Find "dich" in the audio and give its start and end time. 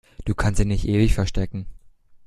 0.59-0.65